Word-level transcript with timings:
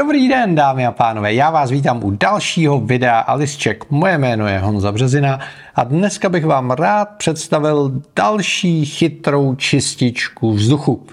Dobrý 0.00 0.28
den, 0.28 0.54
dámy 0.54 0.86
a 0.86 0.92
pánové, 0.92 1.34
já 1.34 1.50
vás 1.50 1.70
vítám 1.70 2.04
u 2.04 2.10
dalšího 2.10 2.80
videa 2.80 3.18
Alice 3.18 3.58
Check. 3.62 3.90
Moje 3.90 4.18
jméno 4.18 4.46
je 4.46 4.58
Honza 4.58 4.92
Březina 4.92 5.40
a 5.74 5.84
dneska 5.84 6.28
bych 6.28 6.46
vám 6.46 6.70
rád 6.70 7.08
představil 7.08 7.92
další 8.16 8.84
chytrou 8.84 9.54
čističku 9.54 10.52
vzduchu. 10.52 11.06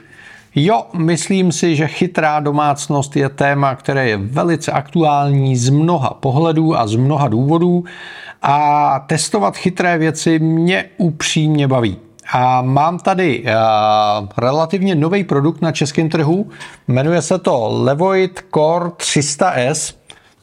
Jo, 0.55 0.85
myslím 0.97 1.51
si, 1.51 1.75
že 1.75 1.87
chytrá 1.87 2.39
domácnost 2.39 3.15
je 3.15 3.29
téma, 3.29 3.75
které 3.75 4.09
je 4.09 4.17
velice 4.17 4.71
aktuální 4.71 5.55
z 5.55 5.69
mnoha 5.69 6.09
pohledů 6.09 6.77
a 6.79 6.87
z 6.87 6.95
mnoha 6.95 7.27
důvodů 7.27 7.83
a 8.41 8.99
testovat 9.07 9.57
chytré 9.57 9.97
věci 9.97 10.39
mě 10.39 10.85
upřímně 10.97 11.67
baví. 11.67 12.06
A 12.33 12.61
mám 12.61 12.99
tady 12.99 13.43
uh, 13.43 14.27
relativně 14.37 14.95
nový 14.95 15.23
produkt 15.23 15.61
na 15.61 15.71
českém 15.71 16.09
trhu. 16.09 16.49
Jmenuje 16.87 17.21
se 17.21 17.37
to 17.39 17.67
Levoit 17.71 18.45
Core 18.53 18.85
300S. 18.85 19.95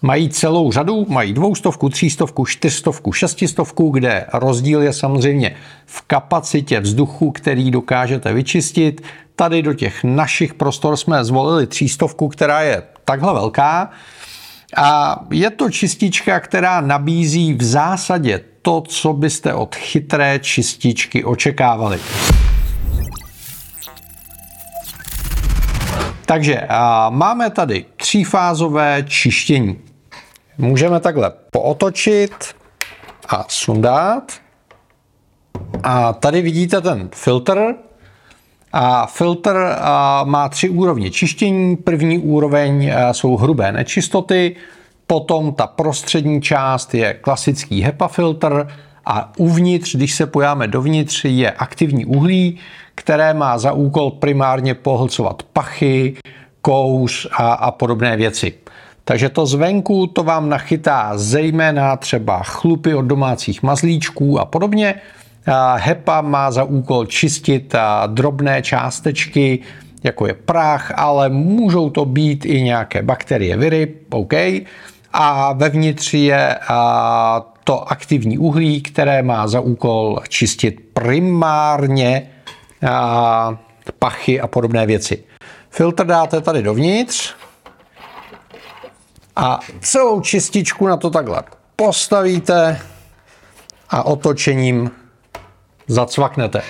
Mají 0.02 0.28
celou 0.28 0.72
řadu, 0.72 1.06
mají 1.08 1.32
dvoustovku, 1.32 1.88
třístovku, 1.88 2.46
čtyřstovku, 2.46 3.12
šestistovku, 3.12 3.88
kde 3.88 4.26
rozdíl 4.32 4.82
je 4.82 4.92
samozřejmě 4.92 5.54
v 5.86 6.02
kapacitě 6.02 6.80
vzduchu, 6.80 7.30
který 7.30 7.70
dokážete 7.70 8.32
vyčistit. 8.32 9.02
Tady 9.36 9.62
do 9.62 9.74
těch 9.74 10.04
našich 10.04 10.54
prostor 10.54 10.96
jsme 10.96 11.24
zvolili 11.24 11.66
třístovku, 11.66 12.28
která 12.28 12.60
je 12.60 12.82
takhle 13.04 13.34
velká. 13.34 13.90
A 14.76 15.20
je 15.30 15.50
to 15.50 15.70
čistička, 15.70 16.40
která 16.40 16.80
nabízí 16.80 17.54
v 17.54 17.62
zásadě 17.62 18.40
to, 18.64 18.80
co 18.80 19.12
byste 19.12 19.54
od 19.54 19.74
chytré 19.74 20.38
čističky 20.38 21.24
očekávali. 21.24 22.00
Takže 26.26 26.68
máme 27.08 27.50
tady 27.50 27.84
třífázové 27.96 29.04
čištění. 29.08 29.78
Můžeme 30.58 31.00
takhle 31.00 31.32
pootočit 31.50 32.56
a 33.28 33.44
sundat. 33.48 34.32
A 35.82 36.12
tady 36.12 36.42
vidíte 36.42 36.80
ten 36.80 37.08
filtr. 37.14 37.74
A 38.72 39.06
filtr 39.06 39.76
má 40.24 40.48
tři 40.48 40.68
úrovně 40.68 41.10
čištění. 41.10 41.76
První 41.76 42.18
úroveň 42.18 42.92
jsou 43.12 43.36
hrubé 43.36 43.72
nečistoty, 43.72 44.56
Potom 45.06 45.52
ta 45.52 45.66
prostřední 45.66 46.42
část 46.42 46.94
je 46.94 47.14
klasický 47.14 47.82
HEPA 47.82 48.08
filtr 48.08 48.68
a 49.06 49.32
uvnitř, 49.36 49.96
když 49.96 50.14
se 50.14 50.26
pojáme 50.26 50.68
dovnitř, 50.68 51.24
je 51.24 51.50
aktivní 51.50 52.04
uhlí, 52.04 52.58
které 52.94 53.34
má 53.34 53.58
za 53.58 53.72
úkol 53.72 54.10
primárně 54.10 54.74
pohlcovat 54.74 55.42
pachy, 55.42 56.16
kouř 56.60 57.26
a, 57.32 57.52
a 57.52 57.70
podobné 57.70 58.16
věci. 58.16 58.52
Takže 59.04 59.28
to 59.28 59.46
zvenku 59.46 60.06
to 60.06 60.22
vám 60.22 60.48
nachytá 60.48 61.12
zejména 61.14 61.96
třeba 61.96 62.42
chlupy 62.42 62.94
od 62.94 63.02
domácích 63.02 63.62
mazlíčků 63.62 64.40
a 64.40 64.44
podobně. 64.44 64.94
HEPA 65.76 66.20
má 66.20 66.50
za 66.50 66.64
úkol 66.64 67.06
čistit 67.06 67.74
drobné 68.06 68.62
částečky, 68.62 69.58
jako 70.04 70.26
je 70.26 70.34
prach, 70.34 70.92
ale 70.96 71.28
můžou 71.28 71.90
to 71.90 72.04
být 72.04 72.44
i 72.44 72.62
nějaké 72.62 73.02
bakterie, 73.02 73.56
viry, 73.56 73.94
OK 74.10 74.32
a 75.16 75.52
vevnitř 75.52 76.14
je 76.14 76.58
to 77.64 77.92
aktivní 77.92 78.38
uhlí, 78.38 78.82
které 78.82 79.22
má 79.22 79.46
za 79.46 79.60
úkol 79.60 80.20
čistit 80.28 80.80
primárně 80.92 82.30
pachy 83.98 84.40
a 84.40 84.46
podobné 84.46 84.86
věci. 84.86 85.24
Filtr 85.70 86.06
dáte 86.06 86.40
tady 86.40 86.62
dovnitř 86.62 87.34
a 89.36 89.60
celou 89.80 90.20
čističku 90.20 90.86
na 90.86 90.96
to 90.96 91.10
takhle 91.10 91.42
postavíte 91.76 92.80
a 93.90 94.02
otočením 94.02 94.90
zacvaknete. 95.86 96.62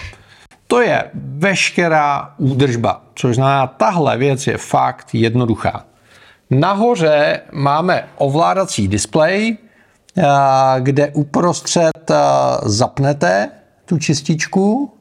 To 0.66 0.80
je 0.80 1.10
veškerá 1.14 2.34
údržba, 2.36 3.02
což 3.14 3.34
znamená, 3.34 3.66
tahle 3.66 4.16
věc 4.16 4.46
je 4.46 4.58
fakt 4.58 5.08
jednoduchá. 5.12 5.84
Nahoře 6.50 7.40
máme 7.52 8.08
ovládací 8.16 8.88
displej, 8.88 9.56
eh, 10.18 10.22
kde 10.80 11.10
uprostřed 11.10 12.10
eh, 12.10 12.14
zapnete 12.62 13.50
tu 13.84 13.98
čističku 13.98 14.92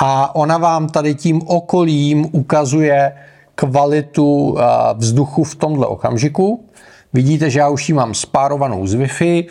a 0.00 0.34
ona 0.34 0.58
vám 0.58 0.88
tady 0.88 1.14
tím 1.14 1.42
okolím 1.46 2.26
ukazuje 2.32 3.12
kvalitu 3.54 4.58
eh, 4.58 4.64
vzduchu 4.94 5.44
v 5.44 5.54
tomhle 5.54 5.86
okamžiku. 5.86 6.64
Vidíte, 7.12 7.50
že 7.50 7.58
já 7.58 7.68
už 7.68 7.88
ji 7.88 7.94
mám 7.94 8.14
spárovanou 8.14 8.86
z 8.86 8.94
Wi-Fi 8.94 9.46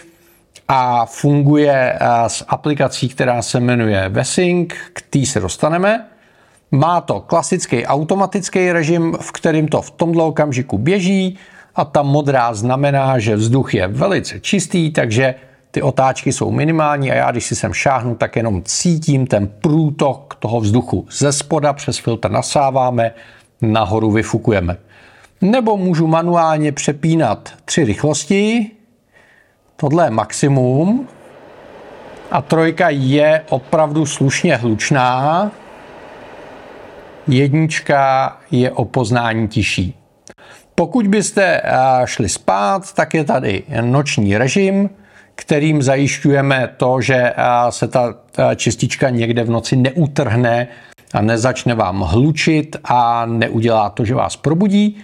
a 0.68 1.06
funguje 1.06 2.00
s 2.28 2.46
aplikací, 2.48 3.10
která 3.10 3.42
se 3.42 3.60
jmenuje 3.60 4.10
Vesync, 4.10 4.74
k 4.94 5.02
té 5.02 5.26
se 5.26 5.40
dostaneme. 5.40 6.06
Má 6.72 7.02
to 7.02 7.20
klasický 7.20 7.86
automatický 7.86 8.72
režim, 8.72 9.18
v 9.22 9.32
kterým 9.32 9.68
to 9.68 9.82
v 9.82 9.92
tomto 9.92 10.28
okamžiku 10.28 10.78
běží 10.78 11.38
a 11.76 11.86
ta 11.86 12.04
modrá 12.04 12.54
znamená, 12.54 13.20
že 13.20 13.36
vzduch 13.36 13.74
je 13.74 13.88
velice 13.88 14.40
čistý, 14.40 14.92
takže 14.92 15.36
ty 15.72 15.82
otáčky 15.82 16.34
jsou 16.34 16.52
minimální 16.52 17.12
a 17.12 17.16
já, 17.16 17.32
když 17.32 17.46
si 17.46 17.56
sem 17.56 17.74
šáhnu, 17.74 18.16
tak 18.16 18.36
jenom 18.36 18.62
cítím 18.66 19.28
ten 19.28 19.48
průtok 19.48 20.36
toho 20.40 20.60
vzduchu. 20.60 21.08
Ze 21.12 21.32
spoda 21.32 21.74
přes 21.74 21.98
filtr 21.98 22.32
nasáváme, 22.32 23.12
nahoru 23.62 24.12
vyfukujeme. 24.12 24.78
Nebo 25.42 25.78
můžu 25.78 26.08
manuálně 26.08 26.72
přepínat 26.72 27.54
tři 27.66 27.84
rychlosti. 27.84 28.72
Tohle 29.76 30.06
je 30.06 30.10
maximum. 30.10 31.08
A 32.32 32.42
trojka 32.42 32.90
je 32.90 33.44
opravdu 33.50 34.06
slušně 34.06 34.56
hlučná. 34.56 35.52
Jednička 37.28 38.38
je 38.52 38.72
o 38.72 38.86
poznání 38.86 39.48
tiší. 39.48 39.96
Pokud 40.76 41.08
byste 41.08 41.62
šli 42.06 42.30
spát, 42.30 42.94
tak 42.94 43.14
je 43.14 43.24
tady 43.24 43.64
noční 43.82 44.38
režim, 44.38 44.90
kterým 45.36 45.82
zajišťujeme 45.82 46.70
to, 46.78 47.02
že 47.02 47.34
se 47.70 47.88
ta 47.88 48.16
čistička 48.56 49.10
někde 49.10 49.44
v 49.44 49.50
noci 49.50 49.76
neutrhne 49.76 50.68
a 51.14 51.22
nezačne 51.22 51.76
vám 51.76 52.00
hlučit 52.00 52.76
a 52.84 53.26
neudělá 53.26 53.90
to, 53.90 54.06
že 54.06 54.16
vás 54.16 54.36
probudí. 54.36 54.98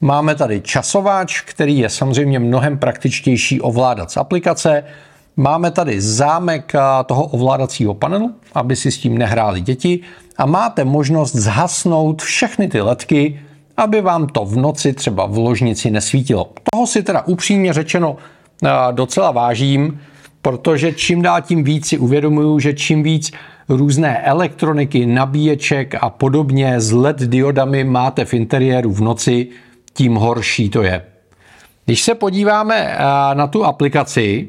Máme 0.00 0.34
tady 0.34 0.60
časováč, 0.60 1.40
který 1.40 1.78
je 1.78 1.88
samozřejmě 1.88 2.38
mnohem 2.38 2.78
praktičtější 2.78 3.60
ovládat 3.60 4.10
z 4.10 4.16
aplikace. 4.16 4.84
Máme 5.40 5.70
tady 5.70 6.00
zámek 6.00 6.72
toho 7.06 7.24
ovládacího 7.24 7.94
panelu, 7.94 8.34
aby 8.54 8.76
si 8.76 8.90
s 8.90 8.98
tím 8.98 9.18
nehráli 9.18 9.60
děti 9.60 10.00
a 10.36 10.46
máte 10.46 10.84
možnost 10.84 11.32
zhasnout 11.36 12.22
všechny 12.22 12.68
ty 12.68 12.80
ledky, 12.80 13.40
aby 13.76 14.00
vám 14.00 14.26
to 14.26 14.44
v 14.44 14.56
noci 14.56 14.92
třeba 14.92 15.26
v 15.26 15.38
ložnici 15.38 15.90
nesvítilo. 15.90 16.50
Toho 16.72 16.86
si 16.86 17.02
teda 17.02 17.22
upřímně 17.26 17.72
řečeno 17.72 18.16
docela 18.92 19.30
vážím, 19.30 20.00
protože 20.42 20.92
čím 20.92 21.22
dál 21.22 21.42
tím 21.42 21.64
víc 21.64 21.86
si 21.86 21.98
uvědomuju, 21.98 22.58
že 22.58 22.74
čím 22.74 23.02
víc 23.02 23.32
různé 23.68 24.22
elektroniky, 24.22 25.06
nabíječek 25.06 25.94
a 26.00 26.10
podobně 26.10 26.80
s 26.80 26.92
LED 26.92 27.22
diodami 27.22 27.84
máte 27.84 28.24
v 28.24 28.34
interiéru 28.34 28.92
v 28.92 29.00
noci, 29.00 29.48
tím 29.94 30.14
horší 30.14 30.70
to 30.70 30.82
je. 30.82 31.04
Když 31.84 32.02
se 32.02 32.14
podíváme 32.14 32.98
na 33.34 33.46
tu 33.46 33.64
aplikaci, 33.64 34.48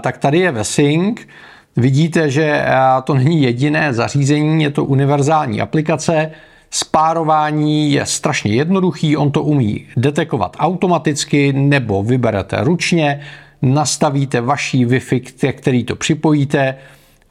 tak 0.00 0.18
tady 0.18 0.38
je 0.38 0.52
Vesync. 0.52 1.20
Vidíte, 1.76 2.30
že 2.30 2.64
to 3.04 3.14
není 3.14 3.42
jediné 3.42 3.92
zařízení, 3.92 4.62
je 4.62 4.70
to 4.70 4.84
univerzální 4.84 5.60
aplikace. 5.60 6.30
Spárování 6.70 7.92
je 7.92 8.06
strašně 8.06 8.54
jednoduchý, 8.54 9.16
on 9.16 9.30
to 9.30 9.42
umí 9.42 9.86
detekovat 9.96 10.56
automaticky 10.58 11.52
nebo 11.52 12.02
vyberete 12.02 12.56
ručně, 12.60 13.20
nastavíte 13.62 14.40
vaší 14.40 14.86
Wi-Fi, 14.86 15.52
který 15.52 15.84
to 15.84 15.96
připojíte 15.96 16.76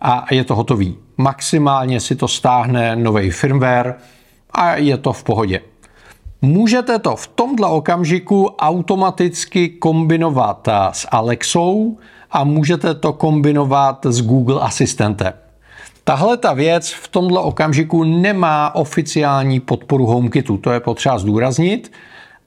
a 0.02 0.26
je 0.32 0.44
to 0.44 0.56
hotový. 0.56 0.98
Maximálně 1.18 2.00
si 2.00 2.16
to 2.16 2.28
stáhne 2.28 2.96
nový 2.96 3.32
firmware 3.32 3.96
a 4.52 4.76
je 4.76 4.98
to 4.98 5.14
v 5.14 5.24
pohodě. 5.24 5.62
Můžete 6.42 7.00
to 7.00 7.16
v 7.16 7.28
tomto 7.28 7.70
okamžiku 7.70 8.46
automaticky 8.60 9.70
kombinovat 9.70 10.68
s 10.92 11.08
Alexou, 11.12 11.98
a 12.36 12.44
můžete 12.44 12.94
to 12.94 13.14
kombinovat 13.14 14.06
s 14.06 14.22
Google 14.22 14.62
Asistentem. 14.62 15.34
Tahle 16.04 16.38
ta 16.38 16.54
věc 16.54 16.92
v 16.92 17.08
tomto 17.08 17.42
okamžiku 17.44 18.04
nemá 18.04 18.76
oficiální 18.76 19.60
podporu 19.60 20.06
HomeKitu, 20.06 20.58
to 20.58 20.72
je 20.72 20.80
potřeba 20.80 21.18
zdůraznit, 21.18 21.92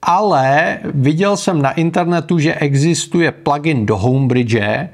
ale 0.02 0.79
viděl 0.85 1.37
jsem 1.37 1.62
na 1.62 1.73
internetu, 1.73 2.38
že 2.38 2.55
existuje 2.55 3.32
plugin 3.32 3.87
do 3.87 3.96
Homebridge, 3.96 4.88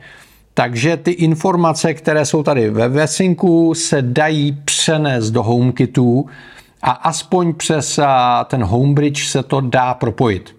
takže 0.54 0.96
ty 0.96 1.10
informace, 1.10 1.94
které 1.94 2.26
jsou 2.26 2.42
tady 2.42 2.70
ve 2.70 2.88
Vesinku, 2.88 3.74
se 3.74 4.02
dají 4.02 4.58
přenést 4.64 5.30
do 5.30 5.42
HomeKitu 5.42 6.26
a 6.82 6.90
aspoň 6.90 7.54
přes 7.54 8.00
ten 8.46 8.64
Homebridge 8.64 9.26
se 9.26 9.42
to 9.42 9.60
dá 9.60 9.94
propojit. 9.94 10.54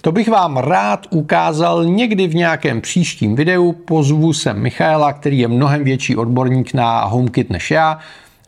To 0.00 0.12
bych 0.12 0.28
vám 0.28 0.56
rád 0.56 1.06
ukázal 1.10 1.84
někdy 1.84 2.26
v 2.26 2.34
nějakém 2.34 2.80
příštím 2.80 3.34
videu. 3.34 3.72
Pozvu 3.72 4.32
sem 4.32 4.62
Michaela, 4.62 5.12
který 5.12 5.38
je 5.38 5.48
mnohem 5.48 5.84
větší 5.84 6.16
odborník 6.16 6.74
na 6.74 7.04
HomeKit 7.04 7.50
než 7.50 7.70
já 7.70 7.98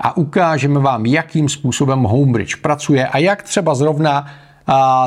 a 0.00 0.16
ukážeme 0.16 0.80
vám, 0.80 1.06
jakým 1.06 1.48
způsobem 1.48 2.02
Homebridge 2.02 2.56
pracuje 2.56 3.06
a 3.06 3.18
jak 3.18 3.42
třeba 3.42 3.74
zrovna 3.74 4.26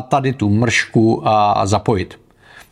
tady 0.08 0.34
tu 0.34 0.50
mršku 0.50 1.24
zapojit. 1.64 2.20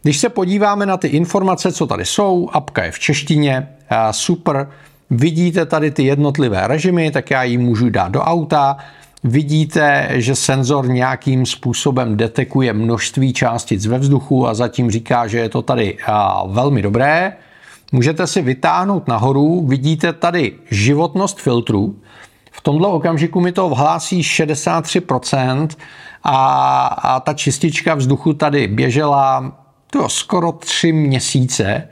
Když 0.03 0.17
se 0.17 0.29
podíváme 0.29 0.85
na 0.85 0.97
ty 0.97 1.07
informace, 1.07 1.71
co 1.71 1.87
tady 1.87 2.05
jsou, 2.05 2.49
apka 2.53 2.83
je 2.83 2.91
v 2.91 2.99
češtině, 2.99 3.67
super, 4.11 4.69
vidíte 5.09 5.65
tady 5.65 5.91
ty 5.91 6.03
jednotlivé 6.03 6.67
režimy, 6.67 7.11
tak 7.11 7.31
já 7.31 7.43
ji 7.43 7.57
můžu 7.57 7.89
dát 7.89 8.11
do 8.11 8.21
auta, 8.21 8.77
vidíte, 9.23 10.09
že 10.11 10.35
senzor 10.35 10.89
nějakým 10.89 11.45
způsobem 11.45 12.17
detekuje 12.17 12.73
množství 12.73 13.33
částic 13.33 13.85
ve 13.85 13.97
vzduchu 13.99 14.47
a 14.47 14.53
zatím 14.53 14.91
říká, 14.91 15.27
že 15.27 15.37
je 15.39 15.49
to 15.49 15.61
tady 15.61 15.97
velmi 16.47 16.81
dobré. 16.81 17.33
Můžete 17.91 18.27
si 18.27 18.41
vytáhnout 18.41 19.07
nahoru, 19.07 19.67
vidíte 19.67 20.13
tady 20.13 20.53
životnost 20.71 21.39
filtru. 21.39 21.95
V 22.51 22.61
tomto 22.61 22.91
okamžiku 22.91 23.39
mi 23.39 23.51
to 23.51 23.69
vhlásí 23.69 24.21
63% 24.21 25.67
a, 26.23 26.85
a 26.85 27.19
ta 27.19 27.33
čistička 27.33 27.95
vzduchu 27.95 28.33
tady 28.33 28.67
běžela 28.67 29.57
to 29.91 30.09
skoro 30.09 30.51
3 30.51 30.91
měsíce, 30.91 31.87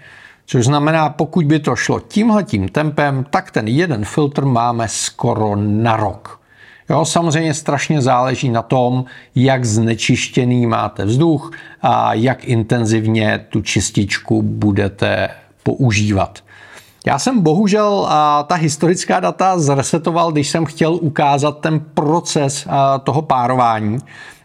což 0.45 0.65
znamená, 0.65 1.09
pokud 1.09 1.45
by 1.45 1.59
to 1.59 1.75
šlo 1.75 1.99
tímhletím 1.99 2.69
tempem, 2.69 3.25
tak 3.29 3.51
ten 3.51 3.67
jeden 3.67 4.05
filtr 4.05 4.45
máme 4.45 4.87
skoro 4.87 5.55
na 5.55 5.95
rok. 5.95 6.39
Jo, 6.89 7.05
samozřejmě 7.05 7.53
strašně 7.53 8.01
záleží 8.01 8.49
na 8.49 8.61
tom, 8.61 9.05
jak 9.35 9.65
znečištěný 9.65 10.65
máte 10.67 11.05
vzduch 11.05 11.51
a 11.81 12.13
jak 12.13 12.45
intenzivně 12.45 13.45
tu 13.49 13.61
čističku 13.61 14.41
budete 14.41 15.29
používat. 15.63 16.43
Já 17.05 17.19
jsem 17.19 17.41
bohužel 17.41 18.05
a, 18.09 18.43
ta 18.43 18.55
historická 18.55 19.19
data 19.19 19.59
zresetoval, 19.59 20.31
když 20.31 20.49
jsem 20.49 20.65
chtěl 20.65 20.93
ukázat 20.93 21.59
ten 21.59 21.79
proces 21.79 22.65
a, 22.69 22.99
toho 22.99 23.21
párování, 23.21 23.97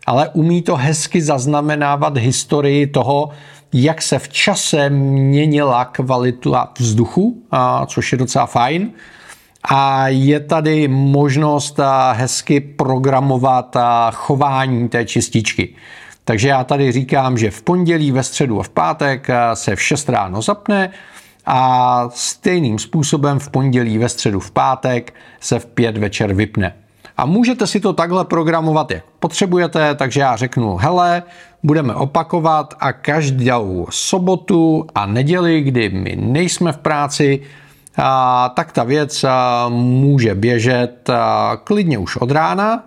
ale 0.07 0.29
umí 0.29 0.63
to 0.63 0.77
hezky 0.77 1.23
zaznamenávat 1.23 2.17
historii 2.17 2.87
toho, 2.87 3.31
jak 3.73 4.03
se 4.03 4.19
v 4.19 4.29
čase 4.29 4.91
měnila 4.91 5.85
kvalita 5.85 6.73
vzduchu, 6.79 7.43
a, 7.51 7.87
což 7.87 8.13
je 8.13 8.19
docela 8.19 8.47
fajn. 8.47 8.91
A 9.65 10.09
je 10.09 10.41
tady 10.41 10.89
možnost 10.89 11.81
hezky 12.13 12.61
programovat 12.61 13.77
chování 14.13 14.89
té 14.89 15.05
čističky. 15.05 15.75
Takže 16.25 16.49
já 16.49 16.65
tady 16.65 16.93
říkám, 16.93 17.39
že 17.39 17.51
v 17.51 17.63
pondělí, 17.63 18.13
ve 18.13 18.23
středu 18.23 18.61
a 18.61 18.63
v 18.63 18.69
pátek 18.69 19.29
se 19.55 19.77
v 19.77 19.83
6 19.83 20.09
ráno 20.09 20.43
zapne 20.43 20.91
a 21.47 22.09
stejným 22.15 22.79
způsobem 22.79 23.39
v 23.39 23.51
pondělí, 23.51 23.99
ve 23.99 24.09
středu, 24.09 24.41
v 24.41 24.51
pátek 24.51 25.15
se 25.41 25.59
v 25.59 25.67
5 25.67 25.99
večer 25.99 26.35
vypne. 26.35 26.75
A 27.17 27.27
můžete 27.27 27.67
si 27.67 27.81
to 27.81 27.93
takhle 27.93 28.25
programovat, 28.25 28.91
jak 28.91 29.05
potřebujete, 29.21 29.95
takže 29.95 30.21
já 30.21 30.37
řeknu, 30.37 30.77
hele, 30.77 31.23
budeme 31.63 31.95
opakovat 31.95 32.75
a 32.81 32.93
každou 32.93 33.87
sobotu 33.91 34.87
a 34.95 35.07
neděli, 35.07 35.61
kdy 35.61 35.89
my 35.89 36.17
nejsme 36.21 36.73
v 36.73 36.79
práci, 36.79 37.41
a, 37.97 38.49
tak 38.49 38.73
ta 38.73 38.85
věc 38.85 39.25
a, 39.25 39.69
může 39.69 40.35
běžet 40.35 41.11
a, 41.11 41.57
klidně 41.65 41.99
už 41.99 42.17
od 42.17 42.31
rána. 42.31 42.85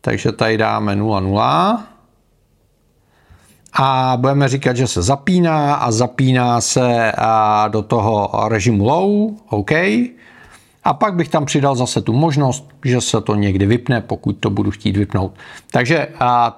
Takže 0.00 0.32
tady 0.32 0.58
dáme 0.58 0.96
0,0 0.96 1.78
a 3.72 4.16
budeme 4.16 4.48
říkat, 4.48 4.76
že 4.76 4.86
se 4.86 5.02
zapíná 5.02 5.74
a 5.74 5.90
zapíná 5.90 6.60
se 6.60 7.12
a, 7.12 7.68
do 7.68 7.82
toho 7.82 8.30
režimu 8.48 8.84
low, 8.84 9.34
OK. 9.48 9.72
A 10.86 10.94
pak 10.94 11.14
bych 11.14 11.28
tam 11.28 11.44
přidal 11.44 11.74
zase 11.74 12.00
tu 12.00 12.12
možnost, 12.12 12.68
že 12.84 13.00
se 13.00 13.20
to 13.20 13.34
někdy 13.34 13.66
vypne, 13.66 14.00
pokud 14.00 14.32
to 14.32 14.50
budu 14.50 14.70
chtít 14.70 14.96
vypnout. 14.96 15.32
Takže 15.70 16.08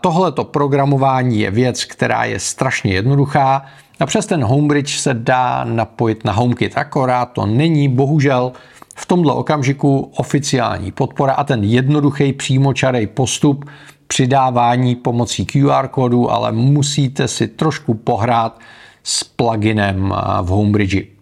tohleto 0.01 0.45
programování 0.45 1.41
je 1.41 1.51
věc, 1.51 1.85
která 1.85 2.25
je 2.25 2.41
strašně 2.41 2.93
jednoduchá. 2.93 3.65
A 4.01 4.07
přes 4.07 4.27
ten 4.27 4.45
Homebridge 4.45 4.99
se 4.99 5.15
dá 5.15 5.65
napojit 5.65 6.25
na 6.25 6.33
HomeKit, 6.33 6.79
akorát 6.79 7.33
to 7.33 7.47
není 7.47 7.89
bohužel 7.89 8.53
v 8.97 9.07
tomto 9.07 9.37
okamžiku 9.37 10.13
oficiální 10.17 10.93
podpora 10.93 11.33
a 11.33 11.45
ten 11.45 11.65
jednoduchý 11.65 12.33
přímočarej 12.33 13.07
postup 13.07 13.71
přidávání 14.07 14.97
pomocí 14.97 15.47
QR 15.47 15.89
kódu, 15.89 16.31
ale 16.31 16.53
musíte 16.53 17.29
si 17.29 17.49
trošku 17.49 17.95
pohrát 17.95 18.61
s 19.03 19.25
pluginem 19.25 20.15
v 20.43 20.49
Homebridge. 20.49 21.18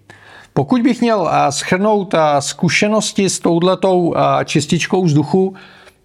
Pokud 0.56 0.82
bych 0.82 1.00
měl 1.00 1.30
eh, 1.32 1.52
schrnout 1.52 2.14
eh, 2.14 2.18
zkušenosti 2.38 3.30
s 3.30 3.38
touhletou 3.38 4.14
eh, 4.16 4.44
čističkou 4.44 5.04
vzduchu, 5.04 5.54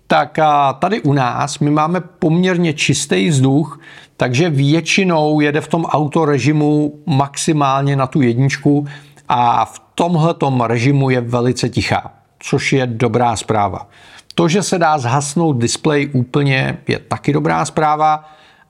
tak 0.07 0.39
tady 0.79 1.01
u 1.01 1.13
nás 1.13 1.59
my 1.59 1.71
máme 1.71 2.01
poměrně 2.01 2.73
čistý 2.73 3.29
vzduch, 3.29 3.79
takže 4.17 4.49
většinou 4.49 5.39
jede 5.39 5.61
v 5.61 5.67
tom 5.67 5.85
autorežimu 5.85 6.93
maximálně 7.05 7.95
na 7.95 8.07
tu 8.07 8.21
jedničku 8.21 8.87
a 9.29 9.65
v 9.65 9.81
tomhletom 9.95 10.61
režimu 10.61 11.09
je 11.09 11.21
velice 11.21 11.69
tichá, 11.69 12.11
což 12.39 12.73
je 12.73 12.87
dobrá 12.87 13.35
zpráva. 13.35 13.87
To, 14.35 14.47
že 14.47 14.63
se 14.63 14.79
dá 14.79 14.97
zhasnout 14.97 15.57
displej 15.57 16.09
úplně, 16.13 16.77
je 16.87 16.99
taky 16.99 17.33
dobrá 17.33 17.65
zpráva. 17.65 18.25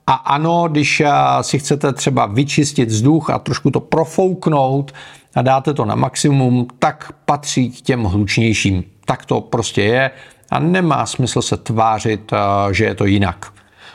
A 0.08 0.14
ano, 0.14 0.68
když 0.72 1.04
si 1.42 1.60
chcete 1.60 1.94
třeba 1.94 2.26
vyčistit 2.26 2.90
vzduch 2.90 3.30
a 3.30 3.40
trošku 3.40 3.72
to 3.72 3.80
profouknout, 3.80 4.92
a 5.36 5.42
dáte 5.42 5.74
to 5.74 5.86
na 5.86 5.96
maximum, 5.96 6.68
tak 6.80 7.12
patří 7.26 7.72
k 7.72 7.82
těm 7.82 8.04
hlučnějším. 8.04 8.84
Tak 9.06 9.26
to 9.26 9.42
prostě 9.42 9.82
je 9.82 10.12
a 10.52 10.60
nemá 10.60 11.06
smysl 11.06 11.42
se 11.42 11.58
tvářit, 11.58 12.34
eh, 12.34 12.74
že 12.74 12.86
je 12.86 12.96
to 12.96 13.06
jinak. 13.06 13.46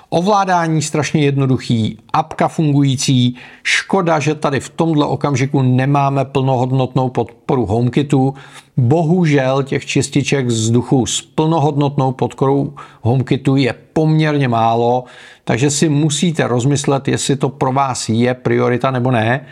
Ovládání 0.09 0.83
strašně 0.83 1.25
jednoduchý, 1.25 1.99
apka 2.13 2.49
fungující, 2.49 3.37
škoda, 3.63 4.19
že 4.19 4.35
tady 4.35 4.61
v 4.61 4.69
tomhle 4.69 5.07
okamžiku 5.07 5.63
nemáme 5.63 6.25
plnohodnotnou 6.25 7.09
podporu 7.09 7.67
HomeKitu. 7.67 8.35
Bohužel 8.77 9.63
těch 9.63 9.87
čističek 9.87 10.47
vzduchu 10.47 11.07
s 11.07 11.23
plnohodnotnou 11.23 12.13
podporou 12.13 12.75
HomeKitu 13.03 13.57
je 13.57 13.75
poměrně 13.93 14.49
málo, 14.49 15.05
takže 15.45 15.71
si 15.71 15.89
musíte 15.89 16.47
rozmyslet, 16.47 17.09
jestli 17.09 17.37
to 17.37 17.49
pro 17.49 17.73
vás 17.73 18.09
je 18.09 18.35
priorita 18.35 18.91
nebo 18.91 19.11
ne. 19.11 19.47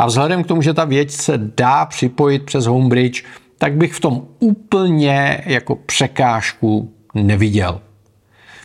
A 0.00 0.06
vzhledem 0.06 0.44
k 0.44 0.46
tomu, 0.46 0.62
že 0.62 0.74
ta 0.74 0.84
věc 0.84 1.14
se 1.14 1.38
dá 1.56 1.86
připojit 1.86 2.42
přes 2.42 2.66
Homebridge, 2.66 3.24
tak 3.58 3.76
bych 3.76 3.92
v 3.94 4.00
tom 4.00 4.22
úplně 4.38 5.42
jako 5.46 5.76
překážku 5.76 6.92
neviděl. 7.14 7.80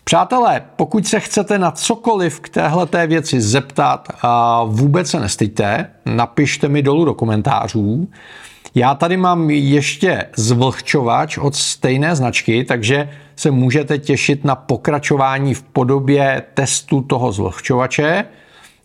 Přátelé, 0.03 0.61
pokud 0.75 1.07
se 1.07 1.19
chcete 1.19 1.59
na 1.59 1.71
cokoliv 1.71 2.39
k 2.39 2.49
téhle 2.49 3.07
věci 3.07 3.41
zeptat, 3.41 4.07
vůbec 4.65 5.09
se 5.09 5.19
nestejte, 5.19 5.89
napište 6.05 6.67
mi 6.67 6.81
dolů 6.81 7.05
do 7.05 7.13
komentářů. 7.13 8.07
Já 8.75 8.95
tady 8.95 9.17
mám 9.17 9.49
ještě 9.49 10.25
zvlhčovač 10.35 11.37
od 11.37 11.55
stejné 11.55 12.15
značky, 12.15 12.63
takže 12.63 13.09
se 13.35 13.51
můžete 13.51 13.97
těšit 13.97 14.45
na 14.45 14.55
pokračování 14.55 15.53
v 15.53 15.63
podobě 15.63 16.43
testu 16.53 17.01
toho 17.01 17.31
zvlhčovače. 17.31 18.25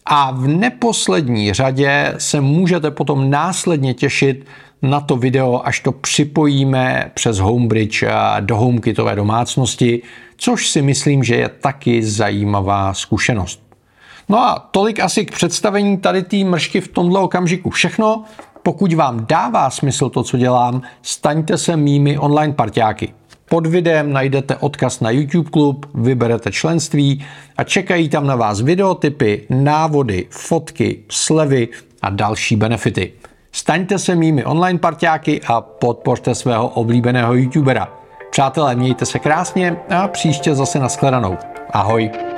A 0.06 0.30
v 0.30 0.46
neposlední 0.46 1.52
řadě 1.52 2.14
se 2.18 2.40
můžete 2.40 2.90
potom 2.90 3.30
následně 3.30 3.94
těšit 3.94 4.46
na 4.82 5.00
to 5.00 5.16
video, 5.16 5.62
až 5.64 5.80
to 5.80 5.92
připojíme 5.92 7.10
přes 7.14 7.38
Homebridge 7.38 8.04
do 8.40 8.56
HomeKitové 8.56 9.16
domácnosti, 9.16 10.02
což 10.36 10.68
si 10.68 10.82
myslím, 10.82 11.24
že 11.24 11.36
je 11.36 11.48
taky 11.48 12.02
zajímavá 12.02 12.94
zkušenost. 12.94 13.62
No 14.28 14.38
a 14.38 14.68
tolik 14.70 15.00
asi 15.00 15.24
k 15.24 15.32
představení 15.32 15.98
tady 15.98 16.22
té 16.22 16.36
mršky 16.36 16.80
v 16.80 16.88
tomto 16.88 17.22
okamžiku 17.22 17.70
všechno. 17.70 18.24
Pokud 18.62 18.92
vám 18.92 19.26
dává 19.26 19.70
smysl 19.70 20.10
to, 20.10 20.22
co 20.22 20.36
dělám, 20.36 20.82
staňte 21.02 21.58
se 21.58 21.76
mými 21.76 22.18
online 22.18 22.54
parťáky. 22.54 23.19
Pod 23.50 23.66
videem 23.66 24.12
najdete 24.12 24.56
odkaz 24.56 25.00
na 25.00 25.10
YouTube 25.10 25.50
klub, 25.50 25.86
vyberete 25.94 26.52
členství 26.52 27.24
a 27.56 27.64
čekají 27.64 28.08
tam 28.08 28.26
na 28.26 28.36
vás 28.36 28.60
videotypy, 28.60 29.46
návody, 29.50 30.26
fotky, 30.30 30.98
slevy 31.08 31.68
a 32.02 32.10
další 32.10 32.56
benefity. 32.56 33.12
Staňte 33.52 33.98
se 33.98 34.14
mými 34.14 34.44
online 34.44 34.78
parťáky 34.78 35.40
a 35.46 35.60
podpořte 35.60 36.34
svého 36.34 36.68
oblíbeného 36.68 37.34
YouTubera. 37.34 37.88
Přátelé, 38.30 38.74
mějte 38.74 39.06
se 39.06 39.18
krásně 39.18 39.76
a 39.88 40.08
příště 40.08 40.54
zase 40.54 40.78
nashledanou. 40.78 41.36
Ahoj. 41.70 42.29